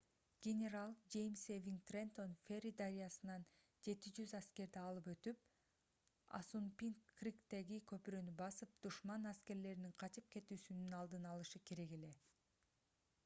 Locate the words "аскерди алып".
4.39-5.09